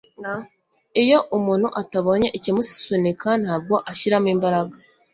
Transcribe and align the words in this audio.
iyo 1.03 1.19
umuntu 1.37 1.67
atabonye 1.81 2.27
ikimusunika 2.37 3.29
ntabwo 3.43 3.75
ashyiramo 3.91 4.29
imbaraga 4.35 4.75